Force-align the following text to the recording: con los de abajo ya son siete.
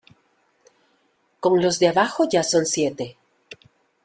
con 1.39 1.61
los 1.61 1.77
de 1.77 1.87
abajo 1.89 2.27
ya 2.27 2.41
son 2.41 2.65
siete. 2.65 3.17